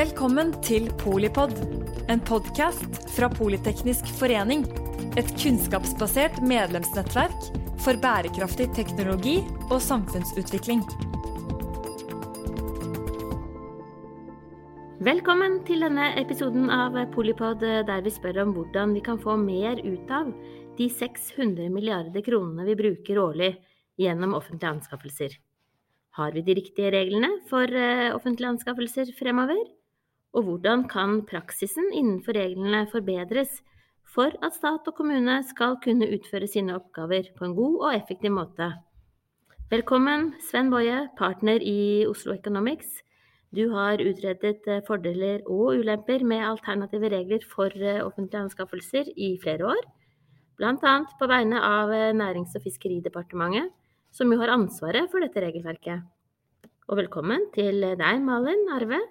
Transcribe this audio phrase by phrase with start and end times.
[0.00, 1.50] Velkommen til Polipod,
[2.08, 4.62] en podkast fra Politeknisk forening.
[5.20, 7.48] Et kunnskapsbasert medlemsnettverk
[7.84, 9.34] for bærekraftig teknologi
[9.66, 10.80] og samfunnsutvikling.
[15.04, 19.82] Velkommen til denne episoden av Polipod der vi spør om hvordan vi kan få mer
[19.84, 20.30] ut av
[20.78, 23.50] de 600 milliarder kronene vi bruker årlig
[24.00, 25.36] gjennom offentlige anskaffelser.
[26.16, 29.60] Har vi de riktige reglene for eh, offentlige anskaffelser fremover?
[30.30, 33.56] Og hvordan kan praksisen innenfor reglene forbedres
[34.06, 38.34] for at stat og kommune skal kunne utføre sine oppgaver på en god og effektiv
[38.36, 38.70] måte?
[39.70, 43.00] Velkommen, Sven Boje, partner i Oslo Economics.
[43.50, 49.34] Du har utredet eh, fordeler og ulemper med alternative regler for eh, offentlige anskaffelser i
[49.42, 49.86] flere år,
[50.58, 50.94] bl.a.
[51.18, 53.70] på vegne av eh, Nærings- og fiskeridepartementet,
[54.14, 56.06] som jo har ansvaret for dette regelverket.
[56.90, 59.02] Og velkommen til deg, Malin Arve,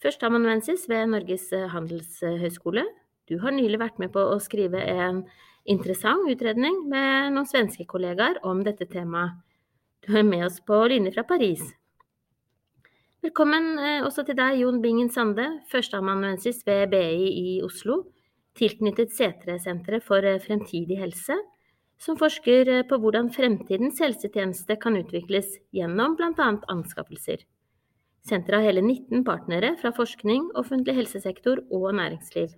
[0.00, 2.86] Førsteamanuensis ved Norges eh, handelshøyskole.
[3.28, 5.26] Du har nylig vært med på å skrive en
[5.68, 9.36] interessant utredning med noen svenske kollegaer om dette temaet.
[10.00, 11.66] Du er med oss på linje fra Paris.
[13.20, 18.06] Velkommen eh, også til deg, Jon Bingen Sande, førsteamanuensis ved BI i Oslo,
[18.56, 21.36] tilknyttet Setre-senteret for eh, fremtidig helse,
[22.00, 26.54] som forsker på hvordan fremtidens helsetjeneste kan utvikles gjennom bl.a.
[26.72, 27.44] anskaffelser.
[28.26, 32.52] Senteret har hele 19 partnere fra forskning, offentlig helsesektor og næringsliv.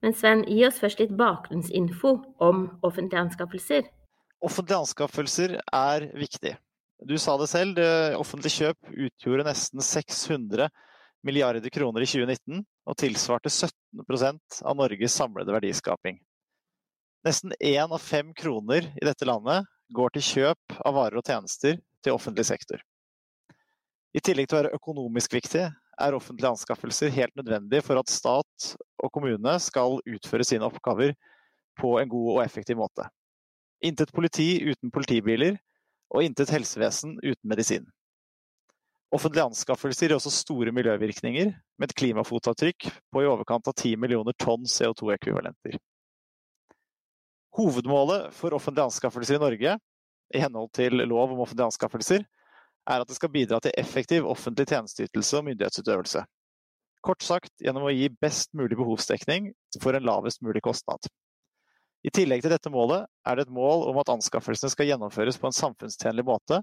[0.00, 3.88] Men Sven, gi oss først litt bakgrunnsinfo om offentlige anskaffelser.
[4.40, 6.54] Offentlige anskaffelser er viktig.
[7.04, 10.70] Du sa det selv, det offentlige kjøp utgjorde nesten 600
[11.26, 16.20] milliarder kroner i 2019, og tilsvarte 17% av Norges samlede verdiskaping.
[17.26, 21.76] Nesten én av fem kroner i dette landet går til kjøp av varer og tjenester
[22.00, 22.80] til offentlig sektor.
[24.10, 25.68] I tillegg til å være økonomisk viktig,
[26.00, 31.12] er offentlige anskaffelser helt nødvendig for at stat og kommune skal utføre sine oppgaver
[31.78, 33.06] på en god og effektiv måte.
[33.86, 35.60] Intet politi uten politibiler,
[36.10, 37.86] og intet helsevesen uten medisin.
[39.14, 44.34] Offentlige anskaffelser gir også store miljøvirkninger, med et klimafotavtrykk på i overkant av 10 millioner
[44.42, 45.78] tonn CO2-ekvivalenter.
[47.58, 49.78] Hovedmålet for offentlige anskaffelser i Norge,
[50.34, 52.26] i henhold til lov om offentlige anskaffelser,
[52.88, 56.24] er at det skal bidra til effektiv offentlig tjenesteytelse og myndighetsutøvelse.
[57.04, 61.00] Kort sagt gjennom å gi best mulig behovsdekning for en lavest mulig kostnad.
[62.04, 65.48] I tillegg til dette målet er det et mål om at anskaffelsene skal gjennomføres på
[65.48, 66.62] en samfunnstjenlig måte,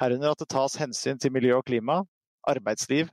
[0.00, 2.00] herunder at det tas hensyn til miljø og klima,
[2.48, 3.10] arbeidsliv,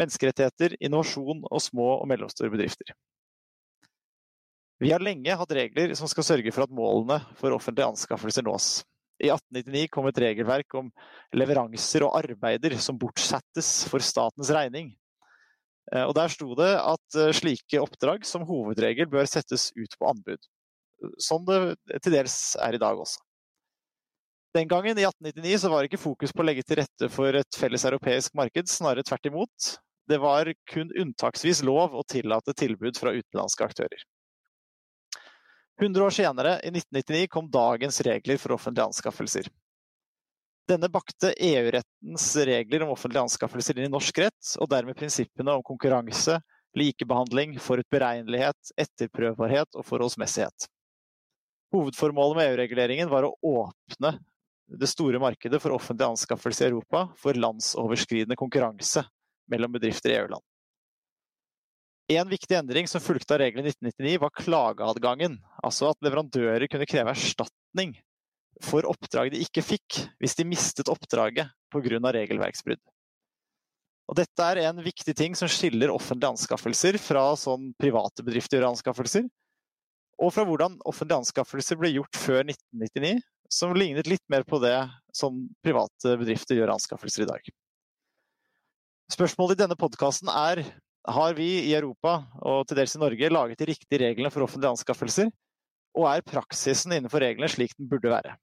[0.00, 2.94] menneskerettigheter, innovasjon og små og mellomstore bedrifter.
[4.80, 8.80] Vi har lenge hatt regler som skal sørge for at målene for offentlige anskaffelser nås.
[9.20, 10.88] I 1899 kom et regelverk om
[11.36, 14.94] leveranser og arbeider som bortsettes for statens regning.
[15.92, 20.08] Eh, og Der sto det at eh, slike oppdrag som hovedregel bør settes ut på
[20.12, 20.48] anbud.
[21.20, 23.20] Som det til dels er i dag også.
[24.56, 27.36] Den gangen, i 1899, så var det ikke fokus på å legge til rette for
[27.38, 29.74] et felles europeisk marked, snarere tvert imot.
[30.10, 34.02] Det var kun unntaksvis lov å tillate tilbud fra utenlandske aktører.
[35.80, 39.48] 100 år senere, i 1999, kom dagens regler for offentlige anskaffelser.
[40.68, 45.64] Denne bakte EU-rettens regler om offentlige anskaffelser inn i norsk rett, og dermed prinsippene om
[45.66, 46.36] konkurranse,
[46.78, 50.68] likebehandling, forutberegnelighet, etterprøvbarhet og forholdsmessighet.
[51.74, 54.18] Hovedformålet med EU-reguleringen var å åpne
[54.70, 59.02] det store markedet for offentlige anskaffelser i Europa for landsoverskridende konkurranse
[59.50, 60.44] mellom bedrifter i EU-land.
[62.10, 65.36] En viktig endring som fulgte av reglene i 1999, var klageadgangen.
[65.62, 67.94] Altså at leverandører kunne kreve erstatning
[68.66, 72.00] for oppdrag de ikke fikk, hvis de mistet oppdraget pga.
[72.16, 72.80] regelverksbrudd.
[74.10, 78.72] Og dette er en viktig ting som skiller offentlige anskaffelser fra sånn private bedrifter gjør
[78.72, 79.28] anskaffelser,
[80.20, 84.76] og fra hvordan offentlige anskaffelser ble gjort før 1999, som lignet litt mer på det
[85.14, 87.50] som private bedrifter gjør anskaffelser i dag.
[89.14, 90.64] Spørsmålet i denne podkasten er
[91.08, 94.74] har vi i Europa, og til dels i Norge, laget de riktige reglene for offentlige
[94.74, 95.30] anskaffelser?
[95.96, 98.36] Og er praksisen innenfor reglene slik den burde være?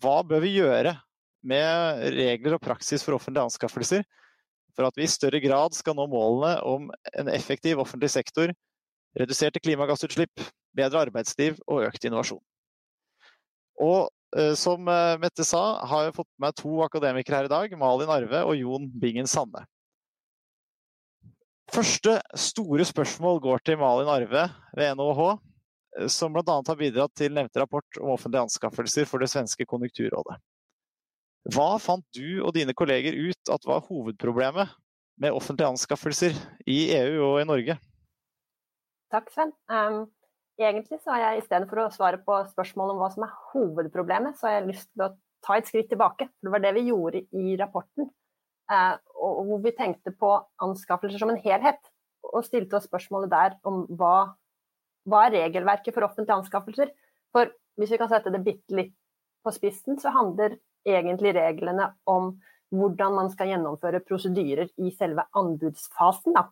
[0.00, 0.94] Hva bør vi gjøre
[1.46, 4.04] med regler og praksis for offentlige anskaffelser
[4.76, 8.52] for at vi i større grad skal nå målene om en effektiv offentlig sektor,
[9.18, 10.44] reduserte klimagassutslipp,
[10.76, 12.40] bedre arbeidsliv og økt innovasjon?
[13.80, 17.52] Og eh, som eh, Mette sa, har jeg fått med meg to akademikere her i
[17.52, 19.66] dag, Malin Arve og Jon Bingen Sanne.
[21.70, 24.44] Første store spørsmål går til Malin Arve
[24.74, 25.20] ved NHH,
[26.00, 26.56] eh, som bl.a.
[26.66, 30.40] har bidratt til nevnte rapport om offentlige anskaffelser for det svenske konjunkturrådet.
[31.54, 34.74] Hva fant du og dine kolleger ut at var hovedproblemet
[35.22, 36.34] med offentlige anskaffelser
[36.68, 37.76] i EU og i Norge?
[39.14, 39.54] Takk, Sven.
[39.70, 40.04] Um,
[40.60, 44.48] egentlig så har jeg istedenfor å svare på spørsmål om hva som er hovedproblemet, så
[44.48, 45.12] har jeg lyst til å
[45.46, 46.28] ta et skritt tilbake.
[46.34, 48.10] For det var det vi gjorde i rapporten.
[48.70, 50.32] Uh, og hvor vi tenkte på
[50.64, 51.80] anskaffelser som en helhet.
[52.30, 54.32] Og stilte oss spørsmålet der om hva,
[55.08, 56.92] hva er regelverket for offentlige anskaffelser.
[57.34, 58.94] For hvis vi kan sette det bitte litt
[59.44, 60.58] på spissen, så handler
[60.88, 62.34] egentlig reglene om
[62.70, 66.36] hvordan man skal gjennomføre prosedyrer i selve anbudsfasen.
[66.36, 66.46] Da.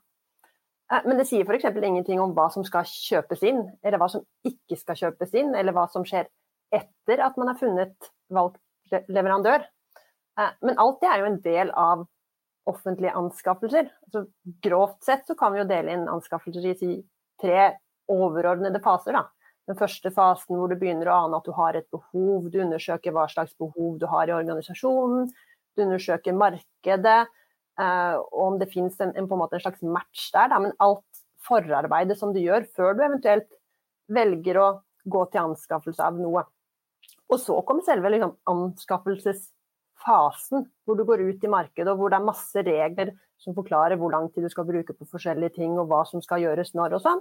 [0.92, 1.68] Eh, men det sier f.eks.
[1.76, 5.76] ingenting om hva som skal kjøpes inn, eller hva som ikke skal kjøpes inn, eller
[5.76, 6.28] hva som skjer
[6.74, 8.60] etter at man har funnet valgt
[9.08, 9.66] leverandør.
[10.40, 12.06] Eh, men alt det er jo en del av
[12.68, 13.88] offentlige anskaffelser.
[14.08, 14.24] Altså,
[14.64, 16.94] grovt sett så kan vi jo dele inn anskaffelser i
[17.40, 17.68] tre
[18.10, 19.16] overordnede faser.
[19.16, 19.24] Da.
[19.68, 23.12] Den første fasen hvor du begynner å ane at du har et behov, du undersøker
[23.14, 25.28] hva slags behov du har i organisasjonen,
[25.76, 27.18] du undersøker markedet,
[27.80, 30.50] eh, og om det finnes en, en, en, slags match der.
[30.52, 30.60] Da.
[30.64, 33.48] Men alt forarbeidet som du gjør før du eventuelt
[34.08, 34.68] velger å
[35.08, 36.44] gå til anskaffelse av noe.
[37.28, 38.34] Og så kommer selve liksom,
[39.98, 43.96] anskaffelsesfasen, hvor du går ut i markedet og hvor det er masse regler som forklarer
[43.96, 46.94] hvor lang tid du skal bruke på forskjellige ting og hva som skal gjøres når
[46.94, 47.20] og sånn.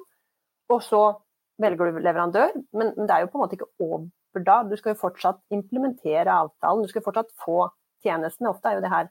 [0.69, 1.19] Og så
[1.61, 4.63] velger du leverandør, men, det er jo på en måte ikke over da.
[4.63, 7.69] Du skal jo fortsatt implementere avtalen, du skal fortsatt få
[8.03, 8.51] tjenestene.
[8.51, 9.09] Ofte er jo det her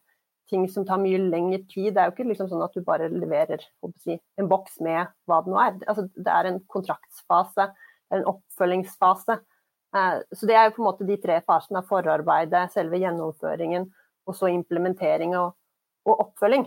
[0.51, 1.95] ting som tar mye lengre tid.
[1.95, 3.65] Det er jo ikke liksom sånn at du bare leverer
[3.99, 5.81] si, en boks med hva det nå er.
[5.91, 7.71] Altså, det er en kontraktsfase,
[8.15, 9.41] en oppfølgingsfase.
[9.95, 13.87] Eh, så det er jo på en måte de tre fasene av forarbeidet, selve gjennomføringen
[14.27, 15.55] og så implementering og,
[16.09, 16.67] og oppfølging.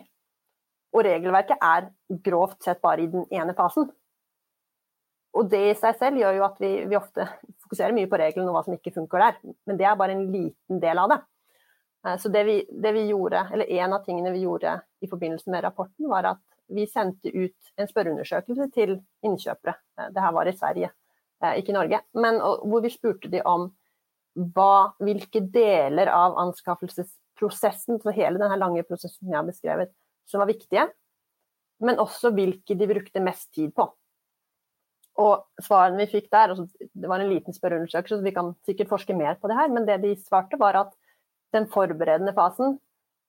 [0.95, 1.89] Og regelverket er
[2.25, 3.89] grovt sett bare i den ene fasen.
[5.37, 7.27] Og det i seg selv gjør jo at vi, vi ofte
[7.61, 9.35] fokuserer mye på reglene og hva som ikke funker der.
[9.69, 11.19] Men det er bare en liten del av det.
[12.07, 15.51] Eh, så det vi, det vi, gjorde, eller En av tingene vi gjorde i forbindelse
[15.51, 19.75] med rapporten, var at vi sendte ut en spørreundersøkelse til innkjøpere.
[19.99, 20.91] Eh, det her var i Sverige,
[21.41, 22.01] ikke i Norge.
[22.13, 23.69] Men hvor vi spurte de om
[24.55, 29.93] hva, hvilke deler av anskaffelsesprosessen, så hele denne lange prosessen jeg har beskrevet,
[30.29, 30.87] som var viktige.
[31.83, 33.87] Men også hvilke de brukte mest tid på.
[35.19, 38.91] Og svarene vi fikk der, altså, Det var en liten spørreundersøkelse, så vi kan sikkert
[38.91, 40.93] forske mer på det her, men det de svarte, var at
[41.53, 42.77] den forberedende fasen,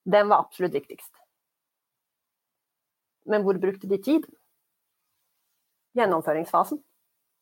[0.04, 1.10] den var absolutt viktigst.
[3.26, 4.26] Men hvor brukte de tid?
[5.98, 6.78] Gjennomføringsfasen.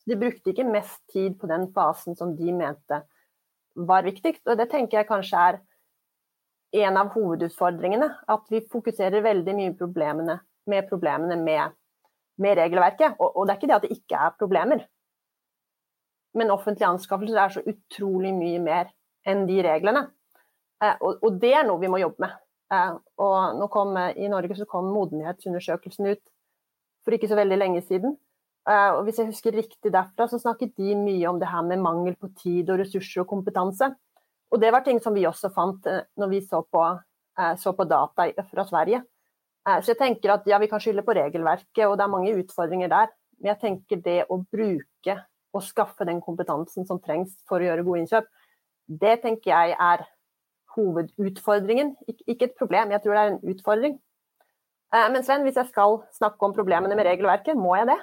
[0.08, 3.02] De brukte ikke mest tid på den fasen som de mente
[3.88, 4.44] var viktigst.
[4.49, 5.58] Og det tenker jeg kanskje er
[6.84, 8.08] en av hovedutfordringene.
[8.28, 10.38] At vi fokuserer veldig mye problemene,
[10.69, 11.76] med problemene med,
[12.40, 13.19] med regelverket.
[13.19, 14.87] Og, og det er ikke det at det ikke er problemer.
[16.37, 18.93] Men offentlige anskaffelser er så utrolig mye mer
[19.28, 20.06] enn de reglene.
[20.84, 22.37] Eh, og, og, det er noe vi må jobbe med.
[22.72, 26.22] Eh, og nå kom, I Norge så kom modenhetsundersøkelsen ut
[27.04, 28.16] for ikke så veldig lenge siden.
[28.68, 32.18] Og hvis jeg husker riktig derfra, så snakket de mye om det her med mangel
[32.20, 33.86] på tid og ressurser og kompetanse.
[34.52, 35.88] Og det var ting som vi også fant
[36.20, 36.82] når vi så på,
[37.56, 39.00] så på data fra Sverige.
[39.64, 42.92] Så jeg tenker at ja, vi kan skylde på regelverket, og det er mange utfordringer
[42.92, 43.08] der.
[43.38, 45.16] Men jeg tenker det å bruke
[45.56, 48.28] og skaffe den kompetansen som trengs for å gjøre gode innkjøp,
[48.88, 50.04] det tenker jeg er
[50.76, 51.94] hovedutfordringen.
[52.26, 53.98] Ikke et problem, jeg tror det er en utfordring.
[54.94, 57.98] Eh, men Sven, hvis jeg skal snakke om problemene med regelverket, må jeg det?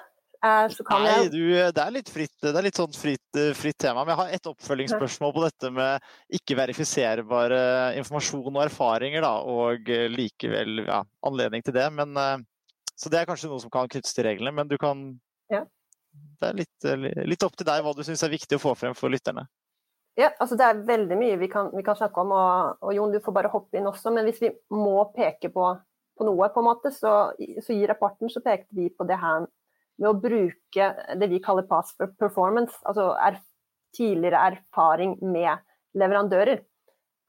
[0.45, 1.29] Eh, Nei, jeg...
[1.33, 1.41] du,
[1.73, 4.03] det er litt fritt, det er litt sånn fritt, fritt, tema.
[4.03, 6.09] Men jeg har et oppfølgingsspørsmål på dette med
[6.39, 7.61] ikke-verifiserbare
[8.01, 11.87] informasjon og erfaringer, da, og likevel ja, anledning til det.
[11.97, 12.37] Men, eh,
[12.95, 15.07] så det er kanskje noe som kan knyttes til reglene, men du kan
[15.51, 15.65] ja.
[16.39, 16.85] Det er litt,
[17.27, 19.43] litt opp til deg hva du syns er viktig å få frem for lytterne.
[20.15, 23.11] Ja, altså Det er veldig mye vi kan, vi kan snakke om, og, og, Jon,
[23.11, 24.13] du får bare hoppe inn også.
[24.15, 25.73] Men hvis vi må peke på,
[26.15, 29.49] på noe, på en måte, så, så, i rapporten så pekte vi på det her
[30.01, 30.87] med å bruke
[31.19, 33.39] det vi kaller past performance, altså er,
[33.95, 35.61] tidligere erfaring med
[35.95, 36.59] leverandører.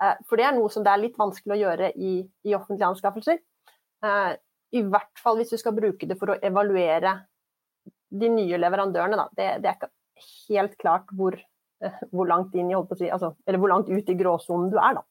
[0.02, 2.88] Eh, for det er noe som det er litt vanskelig å gjøre i, i offentlige
[2.90, 3.38] anskaffelser.
[4.02, 4.32] Eh,
[4.74, 7.12] I hvert fall hvis du skal bruke det for å evaluere
[8.10, 9.20] de nye leverandørene.
[9.20, 9.28] Da.
[9.30, 9.92] Det, det er ikke
[10.48, 11.38] helt klart hvor
[12.10, 14.98] hvor langt inn i, si, altså, eller hvor langt ut i gråsonen du er.
[14.98, 15.02] Da.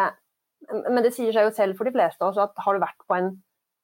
[0.00, 3.02] Eh, men det sier seg jo selv for de fleste også at har du vært
[3.08, 3.32] på en,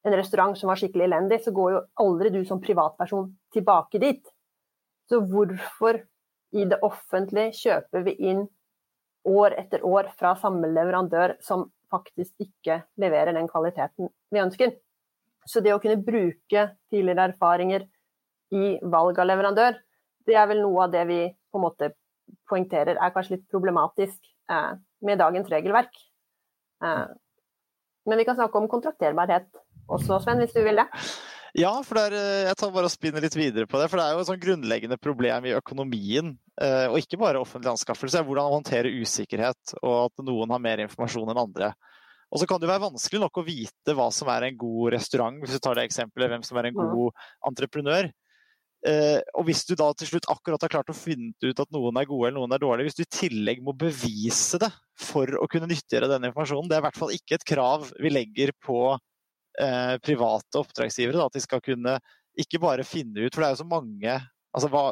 [0.07, 4.21] en restaurant som var skikkelig elendig, så går jo aldri du som privatperson tilbake dit.
[5.09, 5.99] Så hvorfor
[6.55, 8.45] i det offentlige kjøper vi inn
[9.27, 14.73] år etter år fra samme leverandør som faktisk ikke leverer den kvaliteten vi ønsker?
[15.49, 17.87] Så det å kunne bruke tidligere erfaringer
[18.55, 19.79] i valg av leverandør,
[20.25, 21.91] det er vel noe av det vi på en måte
[22.49, 24.19] poengterer er kanskje litt problematisk
[24.51, 24.73] eh,
[25.05, 25.95] med dagens regelverk.
[26.85, 27.07] Eh,
[28.09, 29.49] men vi kan snakke om kontrakterbarhet
[29.97, 30.87] også, Sven, hvis du vil det?
[31.57, 33.89] Ja, for er, eh, jeg tar bare og spinner litt videre på det.
[33.89, 37.73] For det er jo et sånn grunnleggende problem i økonomien, eh, og ikke bare offentlig
[37.73, 41.73] anskaffelse, hvordan håndtere usikkerhet og at noen har mer informasjon enn andre.
[42.29, 45.39] Og så kan det være vanskelig nok å vite hva som er en god restaurant,
[45.41, 48.11] hvis du tar det eksempelet, hvem som er en god entreprenør.
[48.87, 51.97] Eh, og hvis du da til slutt akkurat har klart å finne ut at noen
[51.99, 55.49] er gode eller noen er dårlige, hvis du i tillegg må bevise det for å
[55.51, 58.93] kunne nyttiggjøre denne informasjonen, det er i hvert fall ikke et krav vi legger på
[59.61, 61.17] eh, private oppdragsgivere.
[61.17, 61.97] Da, at de skal kunne
[62.39, 64.17] ikke bare finne ut, for det er jo så mange
[64.55, 64.83] altså hva,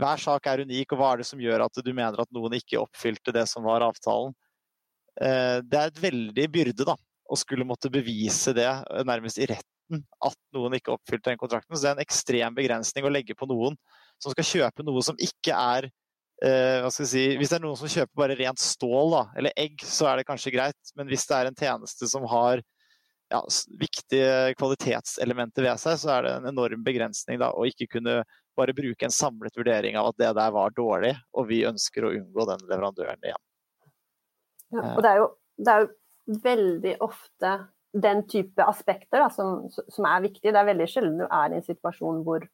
[0.00, 2.56] Hver sak er unik, og hva er det som gjør at du mener at noen
[2.56, 4.32] ikke oppfylte det som var avtalen?
[5.20, 6.96] Eh, det er et veldig byrde da,
[7.28, 11.76] å skulle måtte bevise det eh, nærmest i retten at noen ikke oppfylte den kontrakten.
[11.76, 13.76] Så det er en ekstrem begrensning å legge på noen
[14.22, 15.90] som skal kjøpe noe som ikke er
[16.44, 19.22] eh, hva skal jeg si, Hvis det er noen som kjøper bare rent stål da,
[19.38, 20.94] eller egg, så er det kanskje greit.
[20.96, 22.64] Men hvis det er en tjeneste som har
[23.32, 23.40] ja,
[23.80, 28.20] viktige kvalitetselementer ved seg, så er det en enorm begrensning da, å ikke kunne
[28.58, 32.12] bare bruke en samlet vurdering av at det der var dårlig, og vi ønsker å
[32.12, 33.42] unngå den leverandøren igjen.
[34.72, 35.28] Ja, og det er, jo,
[35.60, 35.92] det er, jo,
[36.42, 37.52] veldig ofte
[38.04, 40.52] den type aspekter da, som, som, er viktig.
[40.52, 42.44] Det er veldig sjelden du er i en situasjon hvor,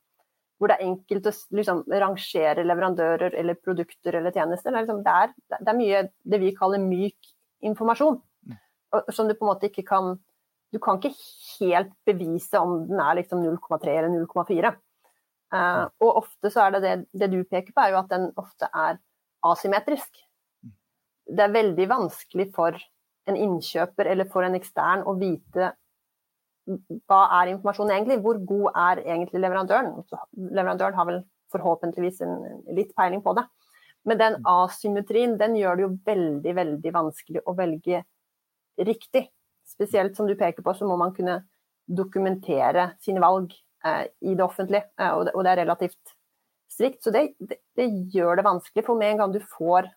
[0.58, 4.73] hvor det er enkelt å liksom, rangere leverandører eller produkter eller tjenester.
[4.73, 7.35] Det er, liksom, det, er, det er, mye det vi kaller myk
[7.68, 8.18] informasjon,
[8.94, 10.16] og, som du på en måte ikke kan
[10.72, 11.14] du kan ikke
[11.58, 14.72] helt bevise om den er liksom 0,3 eller 0,4.
[15.48, 18.10] Uh, eh, og ofte så er det, det det du peker på, er jo at
[18.12, 18.98] den ofte er
[19.48, 20.10] asymmetrisk.
[21.28, 22.76] Det er veldig vanskelig for
[23.28, 25.72] en innkjøper eller for en ekstern å vite
[27.08, 30.02] hva er informasjonen egentlig, hvor god er egentlig leverandøren.
[30.37, 31.22] Leverandøren har vel
[31.52, 32.34] forhåpentligvis en,
[32.76, 33.46] litt peiling på det.
[34.08, 38.02] Men den asymmetrien den gjør det jo veldig, veldig vanskelig å velge
[38.84, 39.25] riktig
[39.68, 41.42] spesielt som du peker på, så må man kunne
[41.88, 43.52] dokumentere sine valg
[43.84, 46.14] eh, i det offentlige, eh, og, det, og, det, er relativt
[46.72, 47.02] strikt.
[47.04, 49.90] Så det, det, det, gjør det vanskelig, for med en gang du får,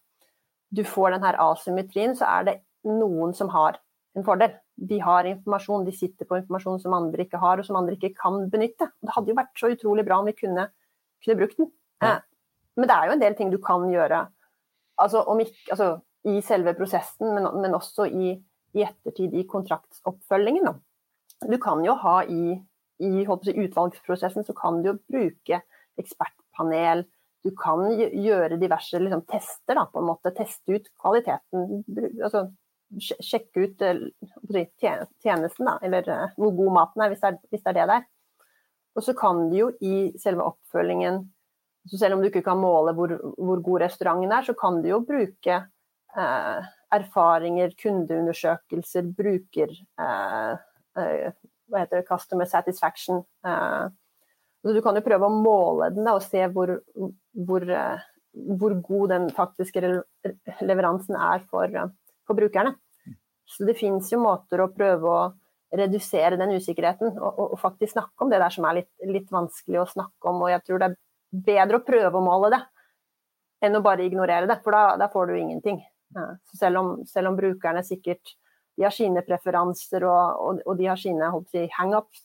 [0.72, 3.80] du får den her asymmetrien, så er det noen som har
[4.18, 4.56] en fordel.
[4.82, 8.16] De har informasjon, de sitter på informasjon som andre ikke har, og som andre ikke
[8.18, 8.90] kan benytte.
[9.02, 10.68] Det hadde jo vært så utrolig bra om vi kunne,
[11.24, 11.72] kunne brukt den.
[12.04, 12.20] Eh,
[12.80, 14.24] men det er jo en del ting du kan gjøre
[15.02, 15.90] altså, ikke, altså
[16.32, 18.34] i selve prosessen, men, men også i
[18.78, 20.80] i ettertid i kontraktsoppfølgingen.
[21.50, 22.56] Du kan jo ha i,
[23.02, 25.62] i si, utvalgsprosessen så kan du jo bruke
[26.00, 27.06] ekspertpanel.
[27.42, 30.34] Du kan gjøre diverse liksom, tester, da, på en måte.
[30.38, 31.82] Teste ut kvaliteten.
[32.22, 32.46] Altså,
[33.00, 33.84] sjekke ut
[34.52, 37.80] si, tjenesten, da, eller uh, hvor god maten er, hvis det er, hvis det er
[37.80, 38.10] det der.
[38.96, 41.24] Og så kan du jo i selve oppfølgingen,
[41.90, 44.90] så selv om du ikke kan måle hvor, hvor god restauranten er, så kan du
[44.92, 45.62] jo bruke
[46.92, 50.54] erfaringer, kundeundersøkelser, bruker eh,
[51.00, 51.34] eh,
[51.72, 53.24] hva heter det, customer satisfaction.
[53.48, 53.90] Eh,
[54.68, 56.76] du kan jo prøve å måle den da, og se hvor,
[57.48, 58.08] hvor, eh,
[58.60, 59.84] hvor, god den faktiske
[60.62, 61.94] leveransen er for, eh,
[62.28, 62.76] for, brukerne.
[63.48, 65.22] Så det finnes jo måter å prøve å
[65.76, 69.32] redusere den usikkerheten og, og, og faktisk snakke om det der som er litt, litt,
[69.32, 70.44] vanskelig å snakke om.
[70.44, 71.00] Og jeg tror det er
[71.48, 72.62] bedre å prøve å måle det
[73.64, 75.80] enn å bare ignorere det, for da, da får du ingenting.
[76.58, 78.34] Selv om, selv om, brukerne sikkert
[78.78, 82.24] de har sine preferanser og, og, og de har sine si, hangups,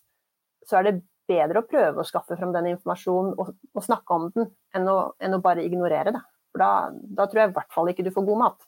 [0.66, 0.95] så er det
[1.26, 4.97] bedre å prøve å skaffe frem den informasjonen og, og snakke om den, enn å,
[5.23, 6.23] enn å, bare ignorere det.
[6.52, 8.66] For da, da, tror jeg i hvert fall ikke du får god mat.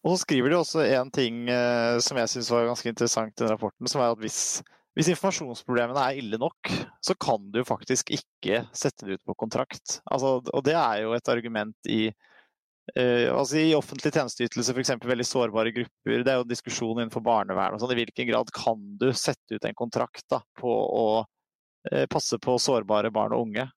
[0.00, 3.42] Og så skriver de også en ting eh, som jeg syns var ganske interessant i
[3.42, 4.40] den rapporten, som er at hvis,
[4.96, 6.72] hvis, informasjonsproblemene er ille nok,
[7.04, 10.00] så kan du faktisk ikke sette det ut på kontrakt.
[10.08, 12.06] Altså, og det er jo et argument i
[12.90, 14.94] Uh, altså I offentlig tjenesteytelse, f.eks.
[15.06, 17.76] veldig sårbare grupper, det er jo diskusjon innenfor barnevern.
[17.76, 22.06] og sånn, I hvilken grad kan du sette ut en kontrakt da, på å uh,
[22.10, 23.68] passe på sårbare barn og unge?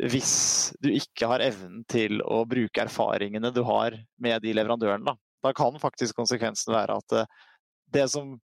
[0.00, 0.32] Hvis
[0.80, 5.04] du ikke har evnen til å bruke erfaringene du har med de leverandørene.
[5.04, 7.44] Da, da kan faktisk konsekvensen være at uh,
[7.92, 8.38] det som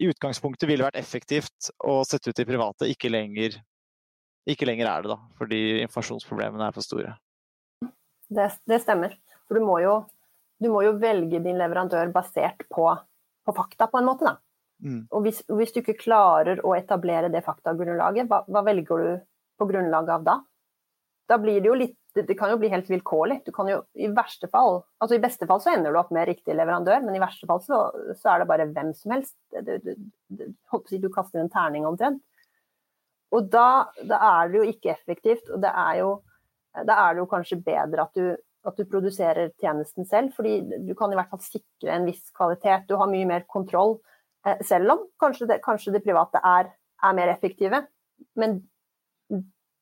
[0.00, 3.60] i utgangspunktet ville vært effektivt å sette ut i private, ikke lenger,
[4.48, 5.12] ikke lenger er det.
[5.14, 7.14] da, Fordi informasjonsproblemene er for store.
[8.28, 9.16] Det, det stemmer.
[9.48, 9.98] For du må jo,
[10.62, 12.88] du må jo velge din leverandør basert på,
[13.44, 14.30] på, fakta, på en måte.
[14.30, 14.38] da.
[14.84, 15.04] Mm.
[15.10, 19.12] Og hvis, hvis, du ikke klarer å etablere det faktagrunnlaget, hva, hva, velger du
[19.60, 20.40] på grunnlag av da?
[21.30, 23.40] Da blir det jo litt Det kan jo bli helt vilkårlig.
[23.42, 26.28] Du kan jo i verste fall Altså i beste fall så ender du opp med
[26.28, 27.80] riktig leverandør, men i verste fall så,
[28.20, 29.34] så er det bare hvem som helst.
[29.50, 29.96] Du, du,
[30.28, 30.44] du,
[31.02, 32.22] du kaster en terning omtrent.
[33.34, 36.10] Og da, da, er det jo ikke effektivt, og det er jo,
[36.74, 40.30] da er det jo kanskje bedre at du at du produserer tjenesten selv.
[40.32, 40.54] Fordi
[40.88, 42.86] du kan i hvert fall sikre en viss kvalitet.
[42.88, 43.98] Du har mye mer kontroll
[44.46, 46.70] Eh, selv om kanskje det, kanskje det private er,
[47.02, 47.84] er, mer effektive.
[48.36, 48.60] Men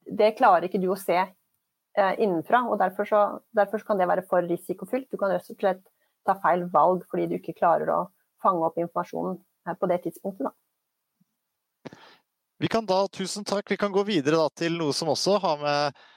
[0.07, 2.65] det klarer ikke du å se eh, innenfra.
[2.69, 5.11] og derfor, så, derfor så kan det være for risikofylt.
[5.11, 5.83] Du kan rett og slett
[6.27, 8.01] ta feil valg fordi du ikke klarer å
[8.43, 10.47] fange opp informasjonen eh, på det tidspunktet.
[10.47, 11.99] Da.
[12.63, 15.63] Vi kan da, tusen takk, vi kan gå videre da, til noe som også har
[15.63, 16.11] med eh,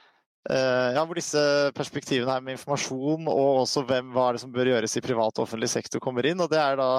[0.53, 1.41] ja, hvor disse
[1.73, 5.39] perspektivene her med informasjon og også hvem, hva er det som bør gjøres i privat
[5.39, 6.43] og offentlig sektor kommer inn.
[6.43, 6.89] og Det er da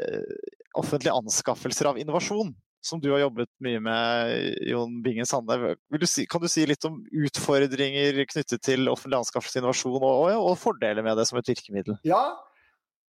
[0.00, 2.54] eh, offentlige anskaffelser av innovasjon,
[2.84, 4.34] som du har jobbet mye med,
[4.70, 5.74] Jon Bingen Sande.
[6.06, 10.44] Si, kan du si litt om utfordringer knyttet til offentlig anskaffelse av innovasjon, og, og,
[10.52, 11.98] og, fordeler med det som et virkemiddel?
[12.08, 12.22] Ja,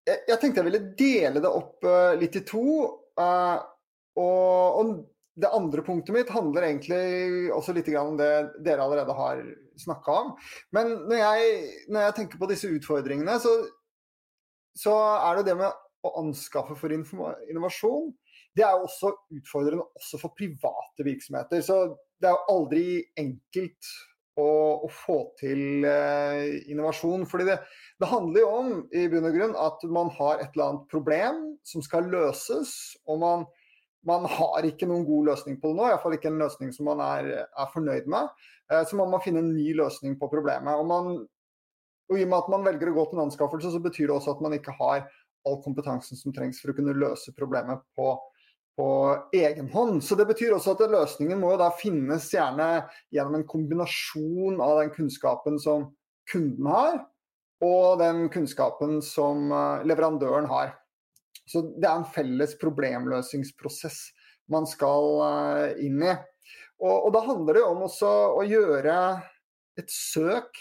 [0.10, 2.66] jeg, jeg tenkte jeg ville dele det opp uh, litt i to.
[3.20, 3.60] Uh,
[4.20, 4.94] og, og
[5.40, 8.32] det andre punktet mitt handler egentlig også litt om det
[8.66, 9.44] dere allerede har
[9.80, 10.34] snakka om.
[10.76, 11.52] Men når jeg,
[11.88, 13.54] når jeg, tenker på disse utfordringene, så,
[14.76, 14.96] så,
[15.30, 18.12] er det det med å anskaffe for innovasjon.
[18.56, 21.64] Det er jo også utfordrende også for private virksomheter.
[21.64, 21.82] Så
[22.20, 22.86] det er jo aldri
[23.20, 23.92] enkelt
[24.40, 24.50] å,
[24.88, 27.26] å få til eh, innovasjon.
[27.30, 27.60] fordi det,
[28.00, 31.42] det handler jo om i bunn og grunn at man har et eller annet problem
[31.68, 32.74] som skal løses.
[33.08, 33.48] og man
[34.08, 37.02] man har ikke noen god løsning på det nå, iallfall ikke en løsning som man
[37.04, 38.32] er, er fornøyd med.
[38.72, 40.72] Eh, så man må finne en ny løsning på problemet.
[40.80, 41.12] Og, man,
[42.08, 44.16] og, I og med at man velger å gå til en anskaffelse, så betyr det
[44.16, 45.06] også at man ikke har
[45.48, 48.14] all kompetansen som trengs for å kunne løse problemet på,
[48.80, 48.90] på
[49.36, 50.02] egen hånd.
[50.06, 52.70] Så det betyr også at løsningen må jo da finnes gjerne
[53.16, 55.90] gjennom en kombinasjon av den kunnskapen som
[56.30, 57.02] kunden har,
[57.66, 60.78] og den kunnskapen som eh, leverandøren har.
[61.50, 64.02] Så det er en felles problemløsningsprosess
[64.54, 66.16] man skal eh, inn i.
[66.80, 68.98] Og, og da handler det om også å gjøre
[69.80, 70.60] et søk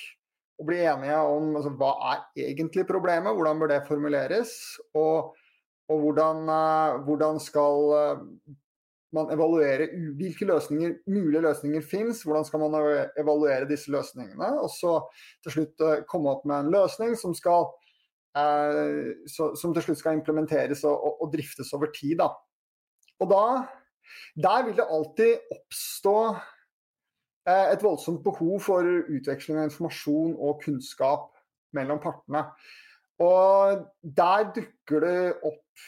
[0.58, 4.52] og bli enige om altså, hva er egentlig problemet, hvordan bør det formuleres,
[4.98, 5.36] og,
[5.86, 8.24] og hvordan, uh, hvordan, skal uh,
[9.14, 9.86] man evaluere
[10.18, 12.74] hvilke løsninger, mulige løsninger finnes, hvordan skal man
[13.22, 14.96] evaluere disse løsningene, og så
[15.46, 17.87] til slutt komme opp med en løsning som skal Eh,
[18.36, 22.18] så, som til slutt skal implementeres og, og, og driftes over tid.
[22.20, 22.28] Da.
[23.20, 23.44] Og da
[24.40, 26.16] Der vil det alltid oppstå
[27.48, 31.34] eh, et voldsomt behov for utveksling av informasjon og kunnskap
[31.76, 32.46] mellom partene.
[33.20, 35.84] Og der dukker det opp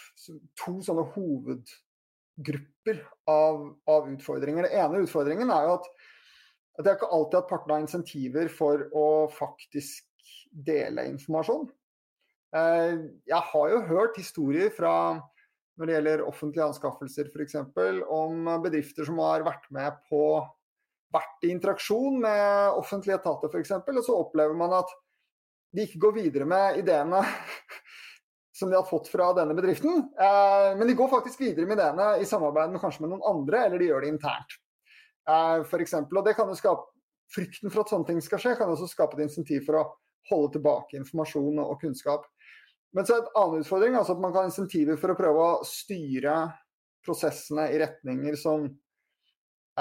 [0.59, 3.01] to sånne hovedgrupper
[3.31, 4.67] av, av utfordringer.
[4.67, 5.91] Den ene utfordringen er jo at,
[6.77, 10.11] at det er ikke alltid at partene har insentiver for å faktisk
[10.51, 11.71] dele informasjon.
[12.57, 12.95] Eh,
[13.31, 14.95] jeg har jo hørt historier fra
[15.79, 17.57] når det gjelder offentlige anskaffelser f.eks.
[18.11, 20.25] om bedrifter som har vært med på
[21.15, 23.73] vært i interaksjon med offentlige etater f.eks.
[23.81, 24.93] Og så opplever man at
[25.75, 27.23] de ikke går videre med ideene
[28.59, 30.05] som de har fått fra denne bedriften.
[30.13, 33.65] Eh, men de går faktisk videre med ideene i samarbeid med kanskje med noen andre,
[33.67, 34.59] eller de gjør det internt.
[35.31, 36.89] Eh, for eksempel, og det kan jo skape
[37.31, 39.85] Frykten for at sånne ting skal skje, kan også skape et insentiv for å
[40.31, 42.27] holde tilbake informasjon og kunnskap.
[42.97, 45.47] Men så er et annen utfordring altså at man kan ha insentiver for å prøve
[45.47, 46.37] å styre
[47.07, 48.67] prosessene i retninger som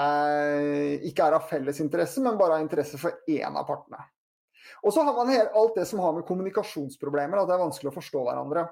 [0.00, 4.00] eh, ikke er av felles interesse, men bare av interesse for én av partene.
[4.86, 7.98] Og så har man alt det som har med kommunikasjonsproblemer, at det er vanskelig å
[7.98, 8.68] forstå hverandre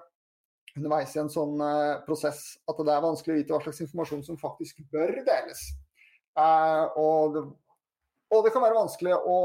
[0.79, 2.43] underveis i en sånn eh, prosess.
[2.71, 5.65] At det er vanskelig å vite hva slags informasjon som faktisk bør deles.
[6.39, 7.43] Eh, og, det,
[8.31, 9.39] og, det, kan være vanskelig å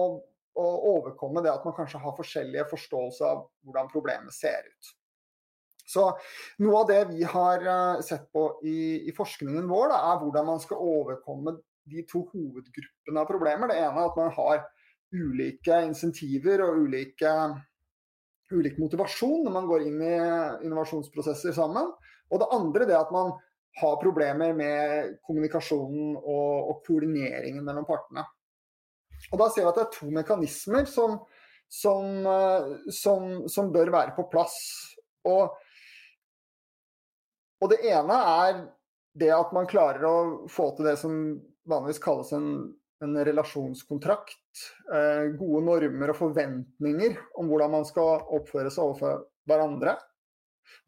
[0.59, 4.91] å overkomme det at man kanskje har forskjellige forståelser av hvordan problemet ser ut.
[5.93, 6.05] Så
[6.63, 10.49] Noe av det vi har eh, sett på i, i forskningen vår, da, er hvordan
[10.53, 11.57] man skal overkomme
[11.91, 13.69] de to hovedgruppene av problemer.
[13.69, 14.63] Det ene er at man har
[15.13, 17.31] ulike insentiver og ulike,
[18.53, 20.13] ulik motivasjon når man går inn i
[20.65, 21.91] innovasjonsprosesser sammen.
[22.31, 23.33] Og det andre er at man
[23.81, 28.23] har problemer med kommunikasjonen og, og koordineringen mellom partene.
[29.31, 31.17] Og Da ser vi at det er to mekanismer som,
[31.71, 34.59] som, eh, som, som bør være på plass.
[35.29, 35.55] Og,
[37.62, 38.63] og, det ene er
[39.17, 40.15] det at man klarer å
[40.51, 41.19] få til det som
[41.69, 42.47] vanligvis kalles en,
[43.03, 44.65] en relasjonskontrakt.
[44.93, 49.95] Eh, gode normer og forventninger om hvordan man skal oppføre seg overfor hverandre.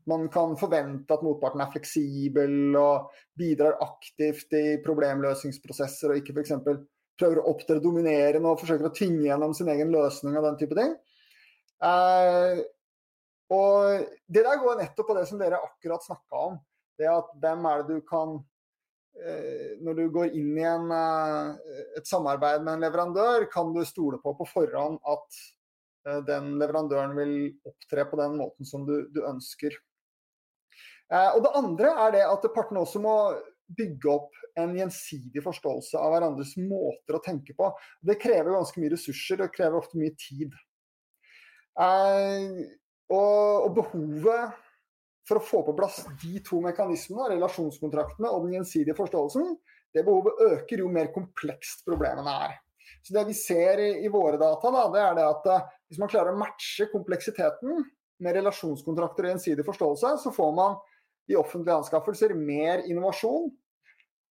[0.05, 6.53] Man kan forvente at motparten er fleksibel og bidrar aktivt i problemløsningsprosesser, og ikke f.eks
[7.19, 10.77] prøver å opptre dominerende og forsøker å tvinge gjennom sin egen løsning og den type
[10.77, 10.95] ting.
[11.85, 12.63] Eh,
[13.55, 16.59] og det der går nettopp på det som dere akkurat snakka om.
[16.99, 18.37] Det at hvem er det du kan
[19.19, 23.83] eh, Når du går inn i en, eh, et samarbeid med en leverandør, kan du
[23.85, 25.41] stole på på forhånd at
[26.07, 27.35] eh, den leverandøren vil
[27.67, 29.75] opptre på den måten som du, du ønsker.
[31.11, 33.17] Eh, og det andre er det at partene også må
[33.77, 37.71] bygge opp en gjensidig forståelse av hverandres måter å tenke på.
[38.05, 40.53] Det krever ganske mye ressurser, det krever ofte mye tid.
[41.81, 42.61] Eh,
[43.11, 44.61] og, og behovet
[45.25, 49.55] for å få på plass de to mekanismene, relasjonskontraktene og den gjensidige forståelsen,
[49.95, 52.57] det behovet øker jo mer komplekst problemene er.
[53.01, 56.01] Så Det vi ser i, i våre data, da, det er det at uh, hvis
[56.01, 57.85] man klarer å matche kompleksiteten
[58.25, 60.77] med relasjonskontrakter og gjensidig forståelse, så får man
[61.31, 63.49] i offentlige anskaffelser mer innovasjon.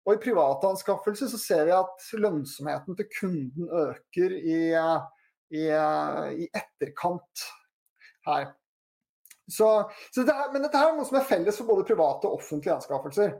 [0.05, 4.59] Og i private anskaffelser så ser vi at lønnsomheten til kunden øker i,
[5.57, 7.47] i, i etterkant
[8.29, 8.53] her.
[9.51, 9.69] Så,
[10.15, 13.35] så dette, men dette er noe som er felles for både private og offentlige anskaffelser.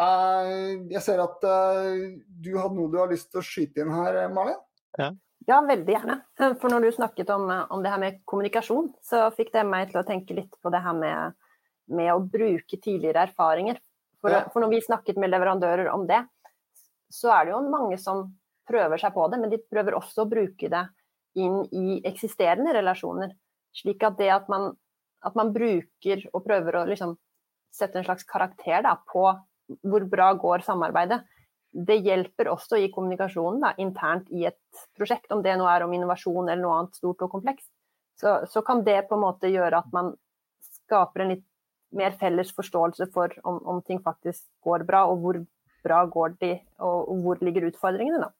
[0.00, 2.04] Uh, jeg ser at uh,
[2.40, 4.56] du hadde noe du har lyst til å skyte inn her, Malin?
[5.00, 5.10] Ja.
[5.48, 6.16] ja, veldig gjerne.
[6.60, 10.00] For når du snakket om, om, det her med kommunikasjon, så fikk det meg til
[10.00, 11.36] å tenke litt på det her med,
[11.90, 13.80] med å bruke tidligere erfaringer.
[14.20, 14.44] For, ja.
[14.52, 16.22] for, når vi snakket med leverandører om det,
[17.10, 18.26] så er det jo mange som
[18.70, 20.84] prøver seg på det, men de prøver også å bruke det
[21.40, 23.32] inn i eksisterende relasjoner.
[23.74, 24.72] Slik at det at man
[25.26, 27.16] at man bruker og prøver å liksom
[27.74, 29.26] sette en slags karakter da, på
[29.86, 31.20] hvor bra går samarbeidet.
[31.70, 35.92] Det hjelper også i kommunikasjonen da, internt i et prosjekt, om det nå er om
[35.94, 37.68] innovasjon eller noe annet stort og komplekst.
[38.18, 40.10] Så, så, kan det på en måte gjøre at man
[40.66, 41.46] skaper en litt
[41.96, 45.40] mer felles forståelse for om, om ting faktisk går bra, og hvor
[45.84, 48.22] bra går de, og, og hvor ligger utfordringene.
[48.22, 48.30] da.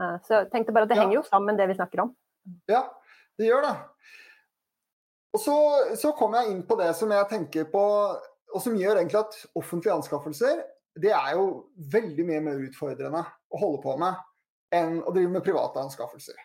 [0.00, 1.04] Eh, så jeg tenkte bare at det ja.
[1.04, 2.12] henger jo sammen, det vi snakker om.
[2.70, 2.84] Ja,
[3.38, 3.74] det gjør det.
[5.32, 5.56] Og så,
[5.96, 7.82] så kom jeg inn på det som jeg tenker på,
[8.52, 10.60] og som gjør egentlig at offentlige anskaffelser
[11.00, 11.46] det er jo
[11.92, 14.18] veldig mye mer utfordrende å holde på med
[14.76, 16.36] enn å drive med private anskaffelser.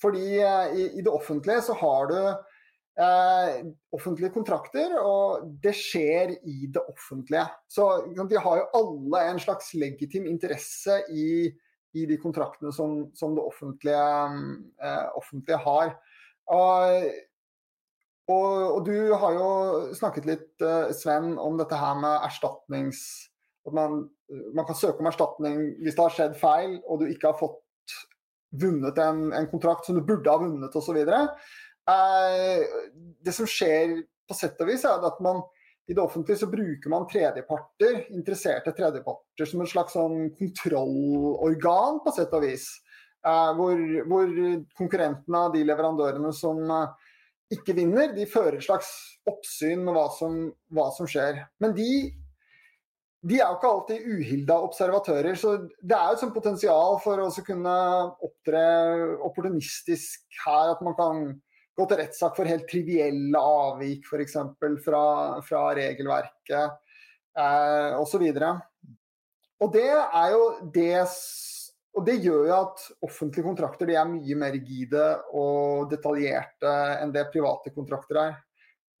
[0.00, 2.16] Fordi eh, i, i det offentlige så har du
[3.00, 3.58] eh,
[3.94, 7.46] offentlige kontrakter, og det skjer i det offentlige.
[7.68, 11.28] Så de har jo alle en slags legitim interesse i,
[11.94, 14.08] i de kontraktene som, som det offentlige,
[14.82, 15.94] eh, offentlige har.
[16.54, 17.12] Og
[18.24, 19.48] og, og, du har jo
[19.92, 23.04] snakket litt, uh, Sven, om dette her med erstatnings...
[23.64, 24.02] At man,
[24.52, 27.94] man, kan søke om erstatning hvis det har skjedd feil og du ikke har fått
[28.60, 30.98] vunnet en, en kontrakt som du burde ha vunnet osv.
[31.90, 32.64] Uh,
[33.24, 35.42] det som skjer på sett og vis, er at man
[35.84, 42.14] i det offentlige så bruker man tredjeparter, interesserte tredjeparter som et slags sånn kontrollorgan, på
[42.16, 42.70] sett og vis.
[43.24, 44.32] Uh, hvor, hvor
[44.76, 47.12] konkurrentene av de leverandørene som uh,
[47.52, 48.90] ikke vinner, de fører et slags
[49.28, 51.42] oppsyn med hva som, hva som skjer.
[51.60, 51.88] Men de,
[53.24, 57.20] de, er jo ikke alltid uhilda observatører, så det er jo et sånt potensial for
[57.24, 57.74] å kunne
[58.24, 58.64] opptre
[59.28, 60.74] opportunistisk her.
[60.74, 61.26] At man kan
[61.74, 64.36] gå til rettssak for helt trivielle avvik, f.eks.
[64.84, 65.04] Fra,
[65.46, 66.76] fra regelverket
[67.38, 68.24] eh, osv.
[68.30, 68.94] Og,
[69.64, 70.94] og det er jo det
[71.94, 75.04] og Det gjør jo at offentlige kontrakter er mye mer rigide
[75.38, 78.34] og detaljerte enn det private kontrakter er.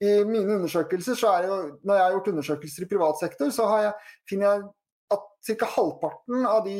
[0.04, 3.92] I mine undersøkelser, er jo, Når jeg har gjort undersøkelser i privat sektor, så jeg,
[4.30, 4.62] finner jeg
[5.14, 5.26] at
[5.58, 5.70] ca.
[5.74, 6.78] halvparten av de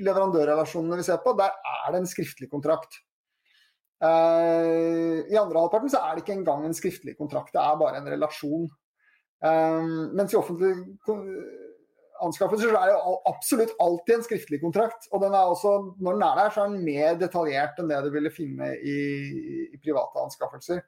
[0.00, 3.02] leverandørrelasjonene vi ser på, der er det en skriftlig kontrakt.
[4.04, 8.00] Uh, I andre halvparten så er det ikke engang en skriftlig kontrakt, det er bare
[8.02, 8.66] en relasjon.
[9.44, 10.74] Um, mens i offentlig
[12.24, 15.08] anskaffelser så er det absolutt alltid en skriftlig kontrakt.
[15.12, 18.00] Og den er også, når den er der, så er den mer detaljert enn det
[18.04, 18.98] du ville finne i,
[19.74, 20.82] i private anskaffelser.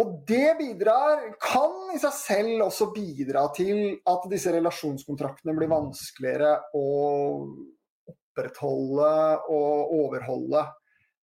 [0.00, 6.52] Og det bidrar, kan i seg selv også bidra til at disse relasjonskontraktene blir vanskeligere
[6.78, 6.86] å
[8.10, 9.14] opprettholde
[9.50, 10.62] og overholde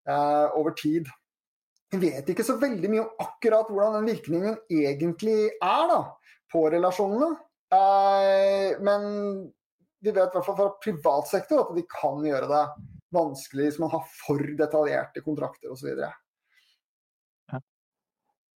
[0.09, 1.09] eh, over tid.
[1.91, 6.01] Vi vet ikke så veldig mye om akkurat hvordan den virkningen egentlig er da,
[6.51, 7.31] på relasjonene.
[7.73, 9.07] Eh, men
[10.03, 12.63] vi vet i hvert fall fra privat sektor at de kan gjøre det
[13.15, 15.93] vanskelig hvis man har for detaljerte kontrakter osv.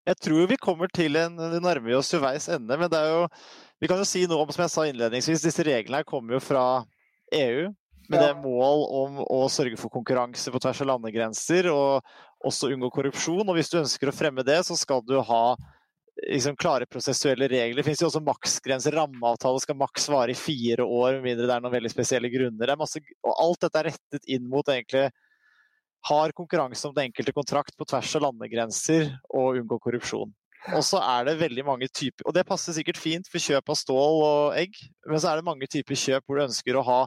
[0.09, 3.27] Jeg tror vi kommer til en nærmer oss jo veis ende, men det er jo
[3.81, 6.41] Vi kan jo si noe om, som jeg sa innledningsvis, disse reglene her kommer jo
[6.45, 6.65] fra
[7.33, 7.71] EU.
[8.11, 12.09] Med det mål om å sørge for konkurranse på tvers av landegrenser og
[12.47, 13.45] også unngå korrupsjon.
[13.45, 15.45] Og hvis du ønsker å fremme det, så skal du ha
[16.27, 17.79] liksom, klare prosessuelle regler.
[17.79, 18.97] Det finnes jo også maksgrenser.
[18.99, 22.75] Rammeavtale skal maks vare i fire år, med mindre det er noen veldig spesielle grunner.
[22.81, 25.09] Masse, og alt dette er rettet inn mot egentlig
[26.09, 30.33] har konkurranse om den enkelte kontrakt på tvers av landegrenser og unngå korrupsjon.
[30.77, 33.79] Og så er det veldig mange typer Og det passer sikkert fint for kjøp av
[33.81, 34.77] stål og egg,
[35.09, 36.99] men så er det mange typer kjøp hvor du ønsker å ha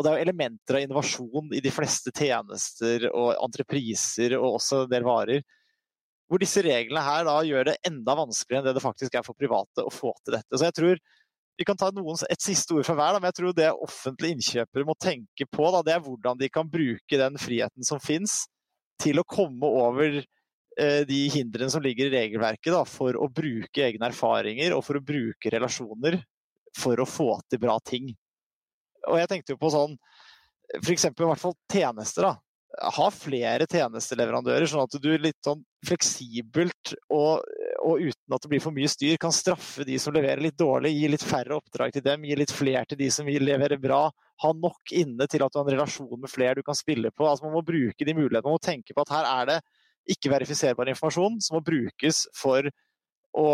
[0.00, 4.86] og det er jo elementer av innovasjon i de fleste tjenester og entrepriser og også
[4.86, 5.42] en del varer
[6.30, 9.36] hvor disse reglene her da gjør det enda vanskeligere enn det det faktisk er for
[9.36, 10.54] private å få til dette.
[10.54, 11.00] Så jeg tror
[11.58, 14.36] vi kan ta noen, et siste ord fra hver, da, men jeg tror det offentlige
[14.38, 18.46] innkjøpere må tenke på, da, det er hvordan de kan bruke den friheten som fins,
[19.02, 23.84] til å komme over eh, de hindrene som ligger i regelverket, da, for å bruke
[23.90, 26.16] egne erfaringer og for å bruke relasjoner
[26.78, 28.14] for å få til bra ting.
[29.08, 29.96] Og jeg tenkte jo på sånn
[30.80, 31.08] f.eks.
[31.08, 32.28] i hvert fall tjenester.
[32.28, 32.36] da
[32.78, 37.42] ha flere tjenesteleverandører, sånn at du litt sånn fleksibelt og,
[37.82, 40.92] og, uten at det blir for mye styr, kan straffe de som leverer litt dårlig,
[40.94, 44.04] gi litt færre oppdrag til dem, gi litt flere til de som vil levere bra.
[44.44, 47.26] Ha nok inne til at du har en relasjon med flere du kan spille på.
[47.26, 48.46] Altså Man må bruke de mulighetene.
[48.46, 49.58] Man må tenke på at her er det
[50.14, 52.70] ikke-verifiserbar informasjon som må brukes for
[53.36, 53.50] å,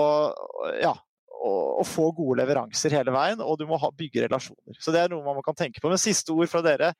[0.80, 0.92] ja,
[1.37, 4.79] å, å, få gode leveranser hele veien, og du må ha, bygge relasjoner.
[4.81, 5.90] Så det er noe man kan tenke på.
[5.92, 6.92] Men siste ord fra dere,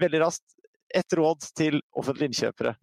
[0.00, 0.56] veldig raskt
[0.94, 2.74] et råd til offentlige innkjøpere.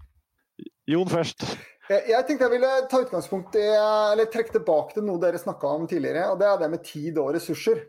[0.88, 1.44] Jon først.
[1.88, 5.86] Jeg tenkte jeg ville ta utgangspunkt i, eller trekke tilbake til noe dere snakka om
[5.88, 6.26] tidligere.
[6.32, 7.84] og Det er det med tid og ressurser.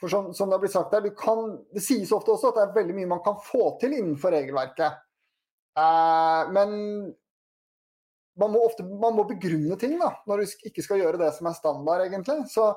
[0.00, 2.66] For som, som Det har blitt sagt der, kan, det sies ofte også at det
[2.66, 5.02] er veldig mye man kan få til innenfor regelverket.
[5.78, 6.70] Eh, men
[8.40, 11.48] man må ofte man må begrunne ting da, når du ikke skal gjøre det som
[11.50, 12.38] er standard, egentlig.
[12.52, 12.70] Så,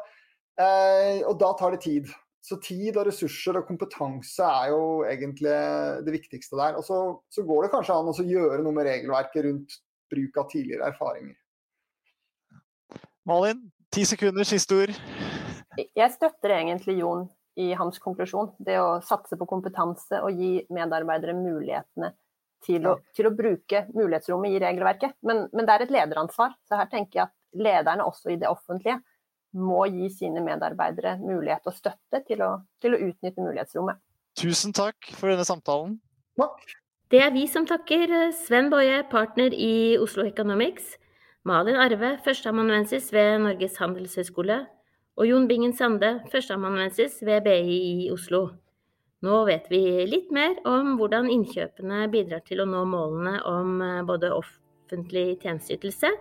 [0.59, 2.11] eh, og da tar det tid.
[2.43, 5.53] Så tid og ressurser og kompetanse er jo egentlig
[6.03, 6.75] det viktigste der.
[6.79, 6.97] Og så,
[7.31, 9.77] så går det kanskje an å gjøre noe med regelverket rundt
[10.11, 11.37] bruk av tidligere erfaringer.
[13.29, 13.61] Malin,
[13.95, 14.91] ti sekunder, siste ord.
[15.79, 18.51] Jeg støtter egentlig Jon i hans konklusjon.
[18.59, 22.11] Det å satse på kompetanse og gi medarbeidere mulighetene
[22.65, 25.17] til å, til å bruke mulighetsrommet i regelverket.
[25.27, 26.55] Men, men det er et lederansvar.
[26.67, 28.99] Så her tenker jeg at lederne også i det offentlige
[29.53, 33.99] må gi sine medarbeidere mulighet og støtte til å, til å utnytte mulighetsrommet.
[34.39, 35.99] Tusen takk for denne samtalen.
[36.39, 36.63] Takk.
[37.13, 40.95] Det er vi som takker Sven Boje, partner i Oslo Economics,
[41.45, 44.63] Malin Arve, førsteamanuensis ved Norges handelshøyskole,
[45.13, 48.47] og Jon Bingen Sande, førsteamanuensis ved BI i Oslo.
[49.23, 54.33] Nå vet vi litt mer om hvordan innkjøpene bidrar til å nå målene om både
[54.35, 56.11] offentlig tjenesteytelse,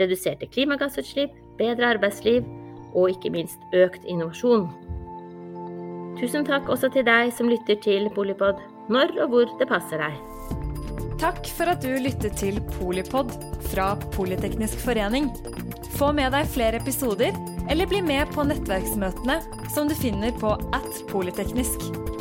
[0.00, 2.42] reduserte klimagassutslipp, bedre arbeidsliv
[2.98, 4.66] og ikke minst økt innovasjon.
[6.18, 8.58] Tusen takk også til deg som lytter til Polipod,
[8.90, 10.18] når og hvor det passer deg.
[11.22, 13.30] Takk for at du lyttet til Polipod
[13.70, 15.30] fra Politeknisk forening.
[15.94, 17.38] Få med deg flere episoder,
[17.70, 19.38] eller bli med på nettverksmøtene
[19.70, 22.11] som du finner på at polyteknisk.